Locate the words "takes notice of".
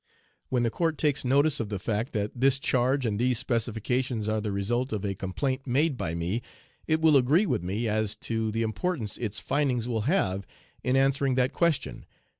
0.97-1.69